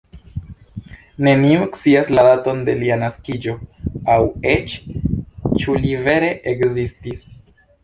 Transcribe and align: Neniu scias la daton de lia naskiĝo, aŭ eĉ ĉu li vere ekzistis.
Neniu 1.27 1.67
scias 1.79 2.09
la 2.19 2.23
daton 2.29 2.63
de 2.69 2.75
lia 2.79 2.97
naskiĝo, 3.03 3.55
aŭ 4.15 4.17
eĉ 4.55 4.75
ĉu 5.61 5.79
li 5.85 5.95
vere 6.09 6.35
ekzistis. 6.57 7.25